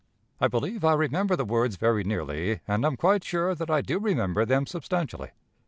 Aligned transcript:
I 0.39 0.47
believe 0.47 0.83
I 0.83 0.93
remember 0.93 1.35
the 1.35 1.45
words 1.45 1.75
very 1.75 2.03
nearly, 2.03 2.61
and 2.67 2.83
am 2.83 2.97
quite 2.97 3.23
sure 3.23 3.53
that 3.53 3.69
I 3.69 3.81
do 3.81 3.99
remember 3.99 4.45
them 4.45 4.65
substantially. 4.65 5.29